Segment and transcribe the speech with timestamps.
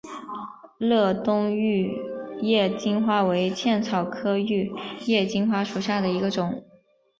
[0.79, 1.95] 乐东玉
[2.41, 4.73] 叶金花为茜草科玉
[5.05, 6.63] 叶金花属下的一个种。